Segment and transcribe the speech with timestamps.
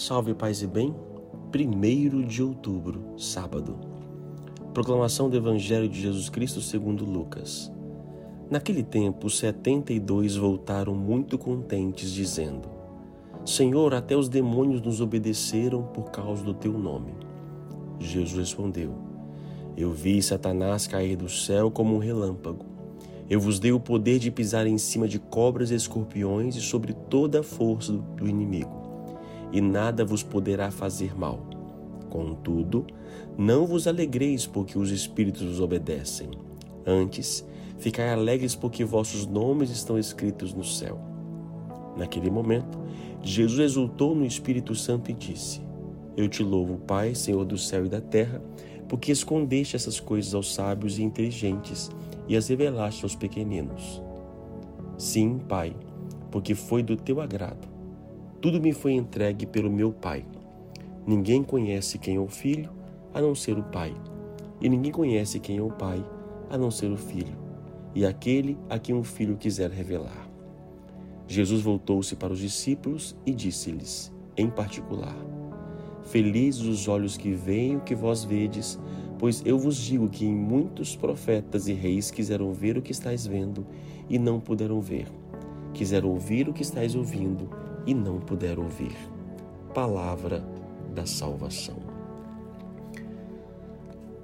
[0.00, 0.94] Salve paz e bem.
[1.54, 3.76] 1 de outubro, sábado.
[4.72, 7.70] Proclamação do Evangelho de Jesus Cristo segundo Lucas.
[8.48, 12.66] Naquele tempo, os setenta e dois voltaram muito contentes, dizendo:
[13.44, 17.12] Senhor, até os demônios nos obedeceram por causa do teu nome.
[17.98, 18.94] Jesus respondeu:
[19.76, 22.64] Eu vi Satanás cair do céu como um relâmpago.
[23.28, 26.94] Eu vos dei o poder de pisar em cima de cobras e escorpiões e sobre
[26.94, 28.79] toda a força do inimigo
[29.52, 31.40] e nada vos poderá fazer mal.
[32.08, 32.86] Contudo,
[33.38, 36.28] não vos alegreis porque os espíritos vos obedecem.
[36.86, 37.46] Antes,
[37.78, 40.98] ficai alegres porque vossos nomes estão escritos no céu.
[41.96, 42.78] Naquele momento,
[43.22, 45.60] Jesus exultou no Espírito Santo e disse:
[46.16, 48.42] Eu te louvo, Pai, Senhor do céu e da terra,
[48.88, 51.90] porque escondeste essas coisas aos sábios e inteligentes
[52.26, 54.02] e as revelaste aos pequeninos.
[54.96, 55.74] Sim, Pai,
[56.30, 57.68] porque foi do teu agrado.
[58.40, 60.24] Tudo me foi entregue pelo meu Pai.
[61.06, 62.70] Ninguém conhece quem é o Filho
[63.12, 63.94] a não ser o Pai,
[64.62, 66.02] e ninguém conhece quem é o Pai
[66.48, 67.36] a não ser o Filho,
[67.94, 70.26] e aquele a quem o Filho quiser revelar.
[71.28, 75.16] Jesus voltou-se para os discípulos e disse-lhes, em particular:
[76.04, 78.80] Felizes os olhos que veem o que vós vedes,
[79.18, 83.26] pois eu vos digo que em muitos profetas e reis quiseram ver o que estáis
[83.26, 83.66] vendo
[84.08, 85.08] e não puderam ver,
[85.74, 87.50] quiseram ouvir o que estáis ouvindo
[87.86, 88.96] e não puderam ouvir.
[89.74, 90.44] Palavra
[90.94, 91.76] da salvação.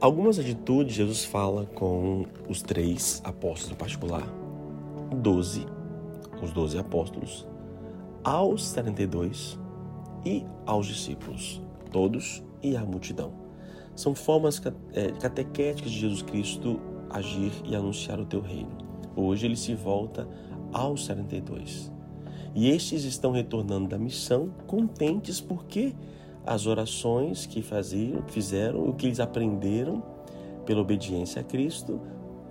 [0.00, 4.26] Algumas atitudes Jesus fala com os três apóstolos em particular,
[5.22, 5.64] doze,
[6.42, 7.46] os doze apóstolos,
[8.24, 9.58] aos 72
[10.24, 13.32] e aos discípulos, todos e à multidão.
[13.94, 14.60] São formas
[14.92, 18.76] é, catequéticas de Jesus Cristo agir e anunciar o teu reino.
[19.14, 20.26] Hoje ele se volta
[20.72, 21.92] aos 72.
[22.54, 25.94] E estes estão retornando da missão contentes porque
[26.44, 30.02] as orações que faziam, fizeram, o que eles aprenderam
[30.66, 32.00] pela obediência a Cristo,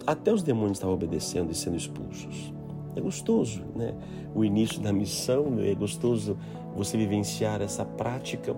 [0.06, 2.54] até os demônios estavam obedecendo e sendo expulsos.
[2.96, 3.94] É gostoso, né?
[4.34, 6.38] O início da missão, é gostoso
[6.76, 8.56] você vivenciar essa prática,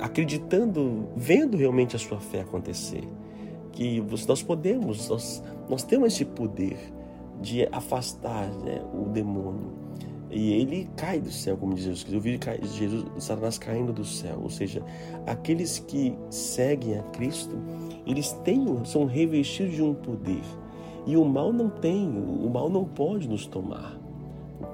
[0.00, 3.04] acreditando, vendo realmente a sua fé acontecer.
[3.70, 6.76] Que nós podemos, nós, nós temos esse poder
[7.40, 9.72] de afastar né, o demônio
[10.32, 12.10] e ele cai do céu, como diz Jesus.
[12.10, 12.40] Eu vi
[12.74, 14.40] Jesus, Satanás caindo do céu.
[14.42, 14.82] Ou seja,
[15.26, 17.54] aqueles que seguem a Cristo,
[18.06, 20.42] eles têm, são revestidos de um poder.
[21.06, 23.94] E o mal não tem, o mal não pode nos tomar.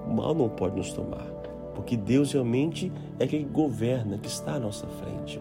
[0.07, 1.27] O mal não pode nos tomar.
[1.75, 5.41] Porque Deus realmente é quem governa, que está à nossa frente.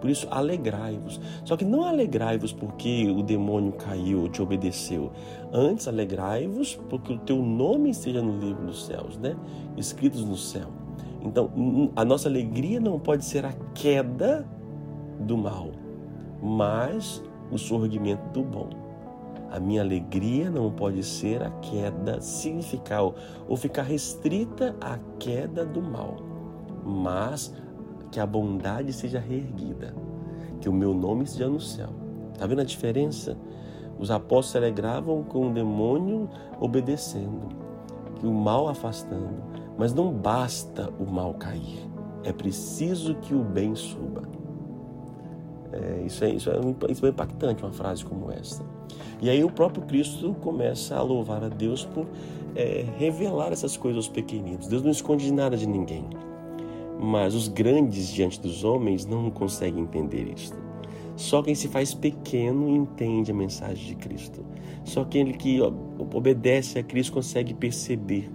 [0.00, 1.20] Por isso, alegrai-vos.
[1.44, 5.10] Só que não alegrai-vos porque o demônio caiu ou te obedeceu.
[5.52, 9.36] Antes, alegrai-vos porque o teu nome esteja no livro dos céus, né?
[9.76, 10.68] Escritos no céu.
[11.22, 11.50] Então,
[11.96, 14.46] a nossa alegria não pode ser a queda
[15.20, 15.70] do mal,
[16.42, 18.68] mas o surgimento do bom.
[19.50, 25.80] A minha alegria não pode ser a queda, significar ou ficar restrita à queda do
[25.80, 26.16] mal,
[26.84, 27.54] mas
[28.10, 29.94] que a bondade seja reerguida,
[30.60, 31.88] que o meu nome esteja no céu.
[32.32, 33.36] Está vendo a diferença?
[33.98, 36.28] Os apóstolos se alegravam com o demônio
[36.60, 37.48] obedecendo,
[38.16, 39.42] que o mal afastando,
[39.78, 41.88] mas não basta o mal cair,
[42.24, 44.22] é preciso que o bem suba.
[45.72, 46.58] É, isso, é, isso, é,
[46.90, 48.64] isso é impactante, uma frase como essa.
[49.20, 52.06] E aí o próprio Cristo começa a louvar a Deus por
[52.54, 54.66] é, revelar essas coisas aos pequeninos.
[54.68, 56.04] Deus não esconde nada de ninguém.
[56.98, 60.56] Mas os grandes diante dos homens não conseguem entender isto.
[61.16, 64.44] Só quem se faz pequeno entende a mensagem de Cristo.
[64.84, 65.58] Só aquele que
[66.14, 68.30] obedece a Cristo consegue perceber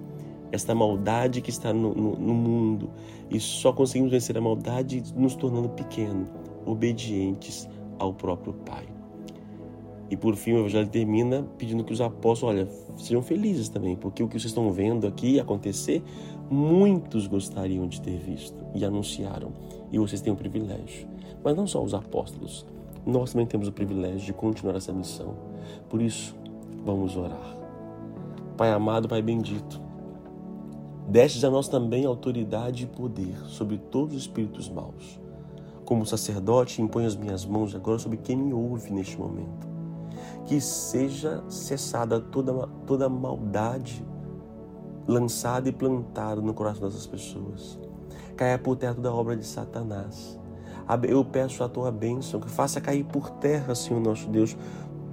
[0.52, 2.90] esta maldade que está no, no, no mundo.
[3.30, 6.28] E só conseguimos vencer a maldade nos tornando pequenos,
[6.66, 8.86] obedientes ao próprio Pai.
[10.10, 12.68] E por fim, o Evangelho termina pedindo que os apóstolos, olha,
[12.98, 16.04] sejam felizes também, porque o que vocês estão vendo aqui acontecer,
[16.52, 19.54] muitos gostariam de ter visto e anunciaram.
[19.90, 21.08] E vocês têm o privilégio.
[21.42, 22.66] Mas não só os apóstolos,
[23.06, 25.34] nós também temos o privilégio de continuar essa missão.
[25.90, 26.36] Por isso,
[26.86, 27.58] vamos orar.
[28.58, 29.82] Pai amado, Pai bendito,
[31.08, 35.20] destes a nós também autoridade e poder sobre todos os espíritos maus.
[35.86, 39.72] Como sacerdote, imponho as minhas mãos agora sobre quem me ouve neste momento
[40.46, 44.04] que seja cessada toda, toda maldade
[45.12, 47.78] lançada e plantada no coração dessas pessoas.
[48.36, 50.40] Caia por terra toda a obra de Satanás.
[51.08, 54.58] Eu peço a tua bênção, que faça cair por terra, Senhor nosso Deus,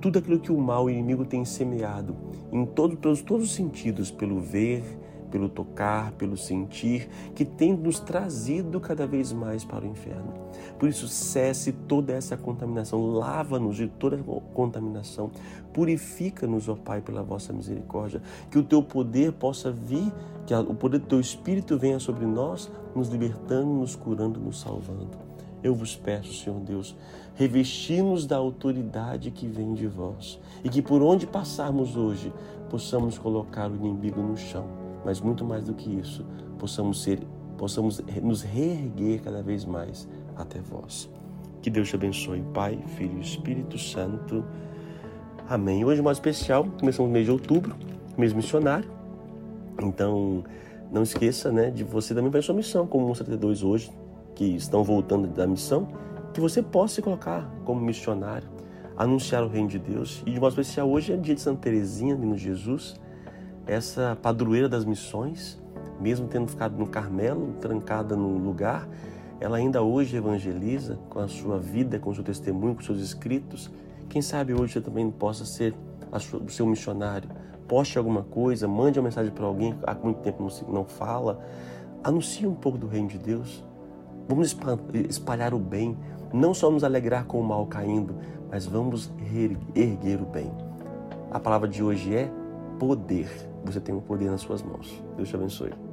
[0.00, 2.16] tudo aquilo que o mal, o inimigo tem semeado,
[2.50, 4.82] em todo, todos, todos os sentidos, pelo ver,
[5.30, 10.32] pelo tocar, pelo sentir, que tem nos trazido cada vez mais para o inferno.
[10.78, 14.18] Por isso, cesse toda essa contaminação, lava-nos de toda
[14.54, 15.30] contaminação,
[15.72, 20.12] purifica-nos, ó Pai, pela vossa misericórdia, que o teu poder possa vir,
[20.46, 25.28] que o poder do teu Espírito venha sobre nós, nos libertando, nos curando, nos salvando.
[25.62, 26.96] Eu vos peço, Senhor Deus,
[27.34, 32.32] revesti-nos da autoridade que vem de vós e que por onde passarmos hoje
[32.70, 34.66] possamos colocar o inimigo no chão,
[35.04, 36.24] mas muito mais do que isso,
[36.58, 37.20] possamos ser,
[37.56, 41.10] possamos nos reerguer cada vez mais até vós.
[41.60, 44.44] Que Deus te abençoe, Pai, Filho e Espírito Santo.
[45.48, 45.84] Amém.
[45.84, 47.74] Hoje mais especial, começamos o mês de outubro,
[48.16, 48.88] mês missionário.
[49.82, 50.44] Então,
[50.90, 53.90] não esqueça, né, de você também fazer sua missão, como 172 hoje,
[54.34, 55.88] que estão voltando da missão,
[56.32, 58.48] que você possa se colocar como missionário,
[58.96, 60.22] anunciar o reino de Deus.
[60.26, 62.94] E de modo especial, hoje é dia de Santa Teresinha, menino Jesus,
[63.68, 65.60] essa padroeira das missões,
[66.00, 68.88] mesmo tendo ficado no Carmelo, trancada num lugar,
[69.38, 73.00] ela ainda hoje evangeliza com a sua vida, com o seu testemunho, com os seus
[73.00, 73.70] escritos.
[74.08, 75.74] Quem sabe hoje você também possa ser
[76.10, 77.28] o seu missionário.
[77.68, 81.38] Poste alguma coisa, mande uma mensagem para alguém que há muito tempo não, não fala.
[82.02, 83.62] Anuncie um pouco do reino de Deus.
[84.26, 84.56] Vamos
[85.08, 85.96] espalhar o bem,
[86.32, 88.16] não só nos alegrar com o mal caindo,
[88.50, 89.10] mas vamos
[89.74, 90.50] erguer o bem.
[91.30, 92.30] A palavra de hoje é
[92.78, 93.47] poder.
[93.68, 95.02] Você tem o poder nas suas mãos.
[95.14, 95.87] Deus te abençoe.